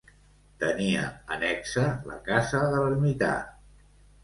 [0.63, 1.03] Tenia
[1.35, 3.33] annexa la casa de l'ermità.